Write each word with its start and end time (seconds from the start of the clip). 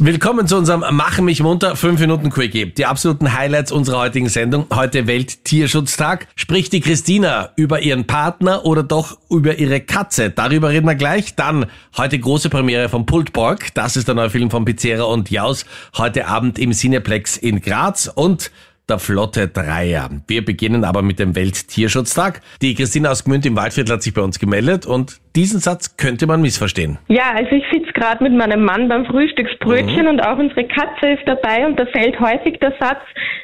Willkommen 0.00 0.48
zu 0.48 0.56
unserem 0.56 0.84
Machen 0.96 1.24
mich 1.24 1.40
munter 1.40 1.76
5 1.76 2.00
Minuten 2.00 2.30
Quickie. 2.30 2.66
Die 2.66 2.84
absoluten 2.84 3.32
Highlights 3.32 3.70
unserer 3.70 3.98
heutigen 3.98 4.28
Sendung. 4.28 4.66
Heute 4.74 5.06
Welttierschutztag. 5.06 6.26
Spricht 6.34 6.72
die 6.72 6.80
Christina 6.80 7.50
über 7.54 7.80
ihren 7.80 8.04
Partner 8.04 8.64
oder 8.64 8.82
doch 8.82 9.18
über 9.30 9.56
ihre 9.56 9.80
Katze? 9.80 10.30
Darüber 10.30 10.70
reden 10.70 10.86
wir 10.86 10.96
gleich. 10.96 11.36
Dann 11.36 11.66
heute 11.96 12.18
große 12.18 12.50
Premiere 12.50 12.88
von 12.88 13.06
Pultborg. 13.06 13.72
Das 13.74 13.96
ist 13.96 14.08
der 14.08 14.16
neue 14.16 14.30
Film 14.30 14.50
von 14.50 14.64
Pizzera 14.64 15.04
und 15.04 15.30
Jaus. 15.30 15.64
Heute 15.96 16.26
Abend 16.26 16.58
im 16.58 16.72
Cineplex 16.72 17.36
in 17.36 17.60
Graz 17.60 18.10
und 18.12 18.50
der 18.88 18.98
Flotte 18.98 19.48
Dreier. 19.48 20.10
Wir 20.26 20.44
beginnen 20.44 20.84
aber 20.84 21.02
mit 21.02 21.18
dem 21.18 21.34
Welttierschutztag. 21.34 22.42
Die 22.60 22.74
Christina 22.74 23.10
aus 23.10 23.24
Gmünd 23.24 23.46
im 23.46 23.56
Waldviertel 23.56 23.94
hat 23.94 24.02
sich 24.02 24.12
bei 24.12 24.20
uns 24.22 24.38
gemeldet 24.38 24.84
und 24.86 25.18
diesen 25.36 25.60
Satz 25.60 25.96
könnte 25.96 26.26
man 26.26 26.42
missverstehen. 26.42 26.98
Ja, 27.08 27.32
also 27.34 27.50
ich 27.52 27.64
sitze 27.72 27.92
gerade 27.92 28.22
mit 28.22 28.34
meinem 28.34 28.62
Mann 28.64 28.88
beim 28.88 29.06
Frühstücksbrötchen 29.06 30.02
Mhm. 30.02 30.08
und 30.08 30.20
auch 30.20 30.36
unsere 30.38 30.64
Katze 30.68 31.08
ist 31.18 31.22
dabei 31.26 31.66
und 31.66 31.78
da 31.80 31.86
fällt 31.86 32.20
häufig 32.20 32.58
der 32.60 32.72
Satz, 32.78 33.00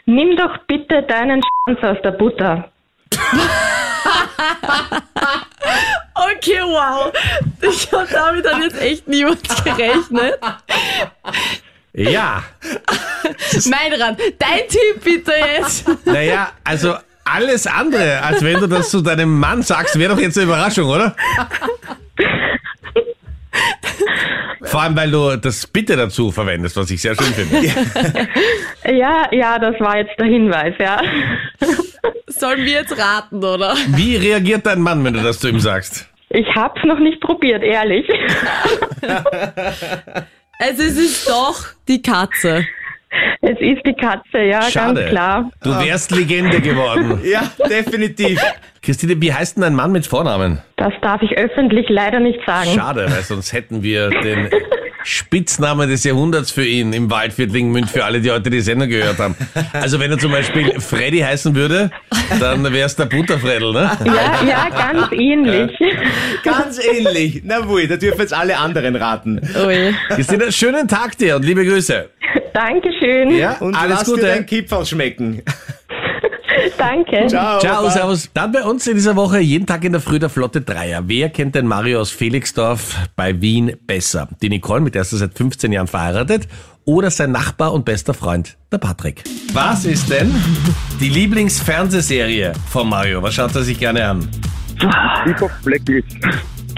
nimm 0.06 0.36
doch 0.36 0.58
bitte 0.66 1.02
deinen 1.04 1.40
Schwanz 1.64 1.78
aus 1.82 2.02
der 2.04 2.12
Butter. 2.12 2.70
Okay, 6.14 6.60
wow. 6.62 7.12
Ich 7.62 7.90
habe 7.92 8.06
damit 8.12 8.44
dann 8.44 8.62
jetzt 8.62 8.80
echt 8.80 9.08
niemand 9.08 9.40
gerechnet. 9.64 10.38
Ja, 11.92 12.42
Meinrad, 13.66 14.18
dein 14.38 14.68
Tipp 14.68 15.04
bitte 15.04 15.32
jetzt. 15.58 15.86
naja, 16.06 16.50
also 16.64 16.94
alles 17.24 17.66
andere, 17.66 18.22
als 18.22 18.42
wenn 18.42 18.60
du 18.60 18.66
das 18.66 18.90
zu 18.90 19.00
deinem 19.00 19.38
Mann 19.38 19.62
sagst, 19.62 19.98
wäre 19.98 20.14
doch 20.14 20.20
jetzt 20.20 20.36
eine 20.36 20.46
Überraschung, 20.46 20.88
oder? 20.88 21.14
Vor 24.64 24.82
allem, 24.82 24.96
weil 24.96 25.10
du 25.10 25.36
das 25.36 25.66
Bitte 25.66 25.96
dazu 25.96 26.30
verwendest, 26.30 26.76
was 26.76 26.90
ich 26.90 27.00
sehr 27.02 27.14
schön 27.14 27.32
finde. 27.34 27.68
Ja, 28.84 29.28
ja, 29.32 29.58
das 29.58 29.78
war 29.80 29.98
jetzt 29.98 30.18
der 30.18 30.26
Hinweis, 30.26 30.74
ja. 30.78 31.00
Sollen 32.28 32.64
wir 32.64 32.72
jetzt 32.72 32.96
raten, 32.98 33.44
oder? 33.44 33.74
Wie 33.88 34.16
reagiert 34.16 34.64
dein 34.66 34.80
Mann, 34.80 35.04
wenn 35.04 35.14
du 35.14 35.20
das 35.22 35.38
zu 35.38 35.48
ihm 35.48 35.60
sagst? 35.60 36.08
Ich 36.30 36.46
hab's 36.54 36.82
noch 36.84 36.98
nicht 36.98 37.20
probiert, 37.20 37.62
ehrlich. 37.62 38.06
Also 40.62 40.82
es 40.82 40.98
ist 40.98 41.28
doch 41.28 41.56
die 41.88 42.02
Katze. 42.02 42.66
Es 43.42 43.58
ist 43.58 43.84
die 43.86 43.94
Katze, 43.94 44.38
ja, 44.38 44.62
Schade. 44.62 44.94
ganz 45.00 45.10
klar. 45.10 45.50
Du 45.62 45.70
wärst 45.70 46.10
Legende 46.10 46.60
geworden. 46.60 47.20
Ja, 47.30 47.42
definitiv. 47.68 48.40
Christine, 48.82 49.20
wie 49.20 49.32
heißt 49.32 49.56
denn 49.56 49.62
dein 49.62 49.74
Mann 49.74 49.92
mit 49.92 50.06
Vornamen? 50.06 50.60
Das 50.76 50.92
darf 51.02 51.20
ich 51.22 51.36
öffentlich 51.36 51.86
leider 51.88 52.18
nicht 52.20 52.40
sagen. 52.46 52.70
Schade, 52.74 53.06
weil 53.10 53.22
sonst 53.22 53.52
hätten 53.52 53.82
wir 53.82 54.10
den 54.10 54.48
Spitznamen 55.04 55.88
des 55.88 56.04
Jahrhunderts 56.04 56.50
für 56.50 56.64
ihn 56.64 56.92
im 56.92 57.10
Waldviertel 57.10 57.56
in 57.56 57.70
München, 57.72 57.88
für 57.92 58.04
alle, 58.04 58.20
die 58.20 58.30
heute 58.30 58.50
die 58.50 58.60
Sendung 58.60 58.88
gehört 58.88 59.18
haben. 59.18 59.34
Also 59.72 59.98
wenn 60.00 60.10
er 60.10 60.18
zum 60.18 60.30
Beispiel 60.32 60.78
Freddy 60.80 61.18
heißen 61.20 61.54
würde, 61.54 61.90
dann 62.38 62.70
wär's 62.72 62.96
der 62.96 63.06
Butterfredel, 63.06 63.72
ne? 63.72 63.90
Ja, 64.04 64.40
ja, 64.46 64.68
ganz 64.68 65.12
ähnlich. 65.12 65.70
Ganz 66.44 66.78
ähnlich. 66.84 67.42
Na 67.44 67.66
wohl, 67.68 67.86
da 67.86 67.96
dürfen 67.96 68.20
jetzt 68.20 68.34
alle 68.34 68.56
anderen 68.58 68.96
raten. 68.96 69.40
Ui. 69.66 69.94
Christine, 70.08 70.52
schönen 70.52 70.86
Tag 70.88 71.16
dir 71.18 71.36
und 71.36 71.44
liebe 71.44 71.64
Grüße. 71.64 72.08
Dankeschön. 72.52 73.30
Ja, 73.36 73.52
Und 73.60 73.74
alles 73.74 73.98
lass 74.00 74.04
dir 74.06 74.10
Gute. 74.14 74.26
dein 74.26 74.46
Kipferl 74.46 74.84
schmecken. 74.86 75.42
Danke. 76.78 77.26
Ciao. 77.28 77.60
Ciao, 77.60 77.82
Baba. 77.82 77.90
servus. 77.90 78.30
Dann 78.34 78.52
bei 78.52 78.62
uns 78.62 78.86
in 78.86 78.94
dieser 78.94 79.16
Woche 79.16 79.38
jeden 79.40 79.66
Tag 79.66 79.84
in 79.84 79.92
der 79.92 80.00
Früh 80.00 80.18
der 80.18 80.28
Flotte 80.28 80.60
Dreier. 80.60 81.02
Wer 81.06 81.30
kennt 81.30 81.54
den 81.54 81.66
Mario 81.66 82.00
aus 82.00 82.10
Felixdorf 82.10 82.96
bei 83.16 83.40
Wien 83.40 83.76
besser? 83.86 84.28
Die 84.42 84.48
Nicole, 84.48 84.80
mit 84.80 84.94
der 84.94 85.02
ist 85.02 85.12
er 85.12 85.18
seit 85.18 85.36
15 85.36 85.72
Jahren 85.72 85.86
verheiratet, 85.86 86.48
oder 86.84 87.10
sein 87.10 87.30
Nachbar 87.32 87.72
und 87.72 87.84
bester 87.84 88.14
Freund, 88.14 88.56
der 88.72 88.78
Patrick. 88.78 89.22
Was 89.52 89.84
ist 89.84 90.10
denn 90.10 90.34
die 91.00 91.08
Lieblingsfernsehserie 91.08 92.52
von 92.68 92.88
Mario? 92.88 93.22
Was 93.22 93.34
schaut 93.34 93.54
er 93.54 93.62
sich 93.62 93.78
gerne 93.78 94.04
an? 94.06 94.28
Ich 95.26 95.34
hab 95.40 95.62
Blacklist. 95.62 96.06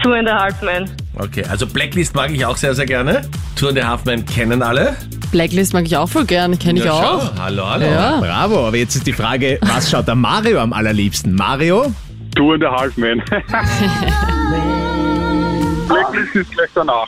Two 0.03 0.11
and 0.11 0.27
a 0.27 0.43
half 0.43 0.61
men. 0.61 0.89
Okay, 1.17 1.43
also 1.49 1.65
Blacklist 1.65 2.13
mag 2.15 2.31
ich 2.31 2.45
auch 2.45 2.57
sehr, 2.57 2.75
sehr 2.75 2.85
gerne. 2.85 3.21
Two 3.55 3.69
and 3.69 3.79
a 3.79 3.87
Half 3.87 4.05
Men 4.05 4.25
kennen 4.25 4.61
alle. 4.61 4.95
Blacklist 5.33 5.73
mag 5.73 5.85
ich 5.87 5.97
auch 5.97 6.07
voll 6.07 6.25
gern, 6.25 6.57
kenne 6.59 6.77
ich 6.79 6.85
Ja, 6.85 6.93
auch. 6.93 7.21
schau. 7.23 7.41
Hallo, 7.41 7.67
hallo. 7.67 7.85
Ja. 7.85 8.19
Bravo, 8.19 8.67
aber 8.67 8.77
jetzt 8.77 8.95
ist 8.95 9.07
die 9.07 9.13
Frage, 9.13 9.57
was 9.61 9.89
schaut 9.89 10.07
der 10.07 10.13
Mario 10.15 10.59
am 10.59 10.71
allerliebsten? 10.73 11.33
Mario? 11.35 11.91
Two 12.35 12.53
and 12.53 12.63
a 12.63 12.71
half 12.71 12.95
man. 12.97 13.19
Blacklist 15.87 16.35
ist 16.35 16.51
gleich 16.51 16.69
danach. 16.75 17.07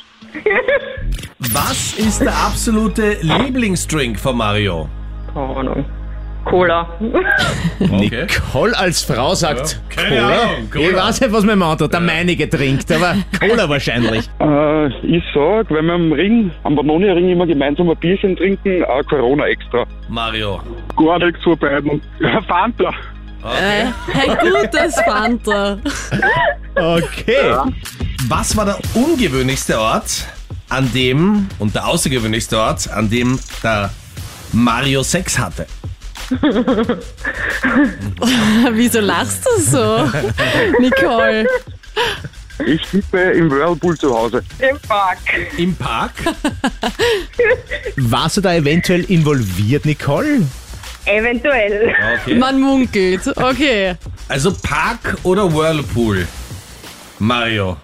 Was 1.54 1.94
ist 1.94 2.20
der 2.22 2.36
absolute 2.36 3.18
Lieblingsdrink 3.22 4.20
von 4.20 4.38
Mario? 4.38 4.90
Keine 5.34 5.56
Ahnung. 5.56 5.86
Cola. 6.46 6.88
Okay. 7.80 8.26
Nicole 8.26 8.78
als 8.78 9.04
Frau 9.04 9.36
sagt 9.36 9.80
Ja, 9.90 10.02
keine 10.04 10.16
Cola. 10.22 10.42
Ahnung, 10.42 10.70
Cola. 10.72 10.86
Ich 10.90 10.96
weiß 10.96 11.22
nicht, 11.22 11.34
was 11.34 11.44
mein 11.44 11.58
Mann 11.60 11.78
tut. 11.78 11.92
Der 11.94 12.00
meinige 12.00 12.50
trinkt, 12.50 12.90
aber 12.92 13.16
Cola 13.40 13.68
wahrscheinlich. 13.68 14.30
Äh, 14.40 14.88
ich 15.06 15.24
sag, 15.34 15.70
wenn 15.72 15.86
wir 15.86 15.94
am 15.94 16.12
Ring, 16.14 16.52
am 16.64 16.78
Vanoni-Ring 16.78 17.30
immer 17.30 17.46
gemeinsam 17.46 17.90
ein 17.90 17.98
Bierchen 17.98 18.36
trinken, 18.38 18.82
äh, 18.84 19.04
Corona 19.10 19.46
extra. 19.48 19.86
Mario. 20.08 20.62
Gar 20.96 21.20
nichts 21.20 21.44
vor 21.44 21.58
beiden. 21.58 22.02
Ja, 22.20 22.42
Fanta. 22.48 22.90
Äh, 23.44 23.86
ein 24.18 24.38
gutes 24.40 24.96
Fanta. 25.06 25.78
Okay. 26.76 27.58
Was 28.28 28.56
war 28.58 28.66
der 28.66 28.78
ungewöhnlichste 28.96 29.80
Ort, 29.80 30.26
an 30.70 30.92
dem, 30.94 31.48
und 31.60 31.76
der 31.76 31.86
außergewöhnlichste 31.88 32.58
Ort, 32.58 32.90
an 32.90 33.10
dem 33.10 33.38
der 33.62 33.92
Mario 34.54 35.04
Sex 35.04 35.38
hatte? 35.38 35.68
Wieso 38.72 39.00
lachst 39.00 39.46
du 39.46 39.62
so, 39.62 40.10
Nicole? 40.80 41.48
Ich 42.66 42.82
tippe 42.84 43.20
im 43.20 43.52
Whirlpool 43.52 43.98
zu 43.98 44.18
Hause. 44.18 44.42
Im 44.60 44.78
Park. 44.88 45.18
Im 45.58 45.76
Park? 45.76 46.14
Warst 47.98 48.38
du 48.38 48.42
da 48.42 48.54
eventuell 48.56 49.04
involviert, 49.06 49.86
Nicole? 49.86 50.42
Eventuell. 51.06 51.94
Okay. 52.22 52.36
Man 52.36 52.60
munkelt. 52.60 53.28
Okay. 53.38 53.96
Also 54.30 54.54
Park 54.54 55.18
oder 55.24 55.54
Whirlpool? 55.54 56.28
Mario. 57.20 57.78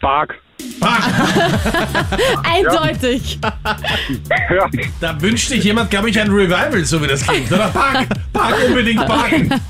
Park. 0.00 0.34
Park! 0.80 1.04
Eindeutig. 2.44 3.38
Ja, 3.42 4.68
Da 5.00 5.20
wünscht 5.20 5.48
sich 5.48 5.64
jemand, 5.64 5.90
glaube 5.90 6.10
ich, 6.10 6.20
ein 6.20 6.30
Revival, 6.30 6.84
so 6.84 7.02
wie 7.02 7.06
das 7.06 7.26
klingt. 7.26 7.50
Oder 7.50 7.68
Park! 7.68 8.06
Park 8.32 8.54
unbedingt 8.66 9.06
parken! 9.06 9.50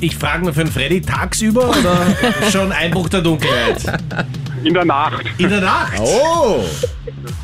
Ich 0.00 0.14
frage 0.16 0.44
nur 0.44 0.54
für 0.54 0.62
den 0.62 0.72
Freddy, 0.72 1.00
tagsüber 1.00 1.70
oder 1.70 2.06
schon 2.52 2.70
Einbruch 2.70 3.08
der 3.08 3.20
Dunkelheit? 3.20 3.82
in 4.62 4.72
der 4.72 4.84
Nacht. 4.84 5.24
In 5.38 5.50
der 5.50 5.60
Nacht! 5.60 5.98
Oh. 5.98 6.64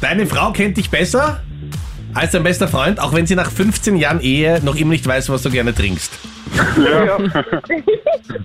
Deine 0.01 0.25
Frau 0.25 0.53
kennt 0.53 0.77
dich 0.77 0.89
besser 0.89 1.43
als 2.15 2.31
dein 2.31 2.45
bester 2.45 2.69
Freund, 2.69 3.01
auch 3.01 3.13
wenn 3.13 3.27
sie 3.27 3.35
nach 3.35 3.51
15 3.51 3.97
Jahren 3.97 4.21
Ehe 4.21 4.61
noch 4.63 4.77
immer 4.77 4.93
nicht 4.93 5.05
weiß, 5.05 5.31
was 5.31 5.43
du 5.43 5.51
gerne 5.51 5.75
trinkst. 5.75 6.13
Ja. 6.79 7.19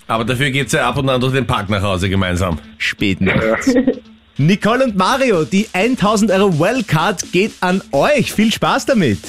Aber 0.08 0.26
dafür 0.26 0.50
geht 0.50 0.70
sie 0.70 0.80
ab 0.80 0.98
und 0.98 1.10
an 1.10 1.22
durch 1.22 1.34
den 1.34 1.46
Park 1.46 1.70
nach 1.70 1.82
Hause 1.82 2.10
gemeinsam. 2.10 2.58
Spät 2.78 3.22
nachts. 3.22 3.74
Nicole 4.42 4.86
und 4.86 4.96
Mario, 4.96 5.44
die 5.44 5.68
1000 5.74 6.32
Euro 6.32 6.58
Wellcard 6.58 7.34
geht 7.34 7.52
an 7.60 7.82
euch. 7.92 8.32
Viel 8.32 8.54
Spaß 8.54 8.86
damit. 8.86 9.20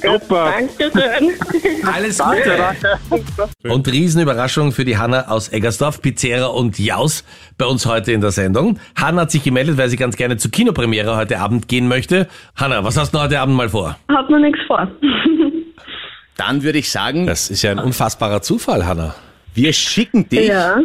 Super. 0.00 0.54
Dankeschön. 0.56 1.30
Alles 1.92 2.18
Gute! 2.18 2.56
danke. 2.56 3.28
Und 3.68 3.88
Riesenüberraschung 3.90 4.70
für 4.70 4.84
die 4.84 4.96
Hanna 4.96 5.26
aus 5.26 5.52
Eggersdorf, 5.52 6.00
Pizzera 6.00 6.46
und 6.46 6.78
Jaus 6.78 7.24
bei 7.58 7.66
uns 7.66 7.84
heute 7.84 8.12
in 8.12 8.20
der 8.20 8.30
Sendung. 8.30 8.78
Hanna 8.94 9.22
hat 9.22 9.32
sich 9.32 9.42
gemeldet, 9.42 9.76
weil 9.76 9.88
sie 9.88 9.96
ganz 9.96 10.16
gerne 10.16 10.36
zur 10.36 10.52
Kinopremiere 10.52 11.16
heute 11.16 11.40
Abend 11.40 11.66
gehen 11.66 11.88
möchte. 11.88 12.28
Hanna, 12.54 12.84
was 12.84 12.96
hast 12.96 13.12
du 13.12 13.20
heute 13.20 13.40
Abend 13.40 13.56
mal 13.56 13.68
vor? 13.68 13.98
Hat 14.08 14.30
mir 14.30 14.38
nichts 14.38 14.60
vor. 14.68 14.86
Dann 16.36 16.62
würde 16.62 16.78
ich 16.78 16.90
sagen, 16.90 17.26
Das 17.26 17.50
ist 17.50 17.62
ja 17.62 17.70
ein 17.70 17.78
unfassbarer 17.78 18.42
Zufall, 18.42 18.86
Hanna. 18.86 19.14
wir 19.54 19.72
schicken 19.72 20.28
dich 20.28 20.48
Ja. 20.48 20.78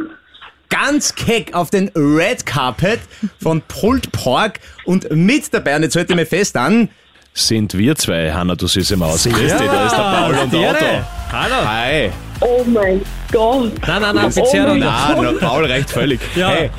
ganz 0.70 1.16
keck 1.16 1.54
auf 1.56 1.70
den 1.72 1.90
Red 1.96 2.46
Carpet 2.46 3.00
von 3.42 3.62
Pulled 3.64 4.12
Pork 4.12 4.60
und 4.86 5.10
mit 5.12 5.52
dabei, 5.54 5.76
und 5.76 5.84
jetzt 5.84 5.96
halte 5.96 6.14
ich 6.14 6.16
mir 6.16 6.26
fest 6.28 6.56
an, 6.56 6.90
sind 7.34 7.76
wir 7.78 7.96
zwei, 7.96 8.32
Hanna, 8.34 8.56
du 8.56 8.68
süße 8.68 8.98
Maus. 8.98 9.24
Grüß 9.24 9.34
dich, 9.36 9.50
da 9.68 9.86
ist 9.86 9.96
der 9.96 9.98
Paul 9.98 10.36
und 10.38 10.54
der 10.54 10.70
Otto. 10.72 10.86
Hallo. 11.32 11.56
Hi. 11.68 12.12
Oh 12.42 12.64
mein 12.66 13.02
Gott. 13.32 13.72
Nein, 13.88 14.02
nein, 14.02 14.16
nein, 14.16 14.32
Oh 14.36 14.54
mein 14.56 14.80
Na, 14.80 15.16
na, 15.22 15.32
Paul 15.40 15.66
reicht 15.66 15.90
völlig. 15.90 16.20
Hey, 16.36 16.70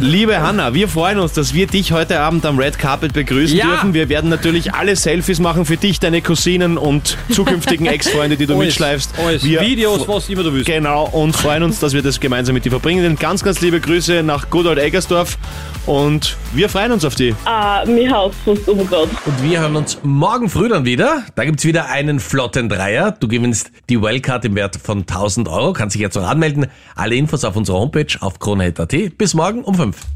Liebe 0.00 0.40
Hanna, 0.40 0.74
wir 0.74 0.88
freuen 0.88 1.18
uns, 1.18 1.32
dass 1.32 1.54
wir 1.54 1.66
dich 1.66 1.92
heute 1.92 2.20
Abend 2.20 2.44
am 2.44 2.58
Red 2.58 2.78
Carpet 2.78 3.12
begrüßen 3.12 3.56
Ja. 3.56 3.66
dürfen. 3.66 3.94
Wir 3.94 4.08
werden 4.08 4.28
natürlich 4.30 4.74
alle 4.74 4.96
Selfies 4.96 5.38
machen 5.38 5.64
für 5.64 5.76
dich, 5.76 6.00
deine 6.00 6.22
Cousinen 6.22 6.76
und 6.78 7.16
zukünftigen 7.30 7.86
Ex-Freunde, 7.86 8.36
die 8.36 8.46
du 8.46 8.54
Alles, 8.56 8.66
mitschleifst. 8.66 9.10
alles. 9.24 9.44
Wir 9.44 9.60
Videos, 9.60 10.06
was 10.08 10.28
immer 10.28 10.42
du 10.42 10.52
willst. 10.52 10.66
Genau, 10.66 11.04
und 11.08 11.36
freuen 11.36 11.62
uns, 11.62 11.78
dass 11.80 11.92
wir 11.92 12.02
das 12.02 12.18
gemeinsam 12.20 12.54
mit 12.54 12.64
dir 12.64 12.70
verbringen. 12.70 13.16
Ganz, 13.18 13.42
ganz 13.44 13.60
liebe 13.60 13.80
Grüße 13.80 14.22
nach 14.22 14.50
Good 14.50 14.66
Old 14.66 14.78
Eggersdorf 14.78 15.38
und 15.86 16.36
wir 16.52 16.68
freuen 16.68 16.90
uns 16.92 17.04
auf 17.04 17.14
die. 17.14 17.34
Ah, 17.44 17.84
mir 17.86 18.10
haut 18.10 18.32
fast 18.44 18.68
umgegangen. 18.68 19.10
Und 19.24 19.42
wir 19.42 19.60
hören 19.60 19.76
uns 19.76 19.98
morgen 20.02 20.48
früh 20.48 20.68
dann 20.68 20.84
wieder. 20.84 21.22
Da 21.36 21.44
gibt's 21.44 21.64
wieder 21.64 21.86
einen 21.88 22.18
flotten 22.18 22.68
Dreier. 22.68 23.12
Du 23.12 23.28
gewinnst 23.28 23.70
die 23.88 24.00
Wildcard 24.02 24.44
im 24.46 24.56
Wert 24.56 24.76
von 24.82 25.00
1000 25.00 25.48
Euro. 25.48 25.72
Kannst 25.72 25.94
dich 25.94 26.02
jetzt 26.02 26.16
noch 26.16 26.26
anmelden. 26.28 26.66
Alle 26.96 27.14
Infos 27.14 27.44
auf 27.44 27.54
unserer 27.56 27.78
Homepage 27.78 28.06
auf 28.20 28.38
kronehit.at. 28.40 29.16
Bis 29.16 29.34
morgen 29.34 29.62
um 29.62 29.75
5. 29.76 30.02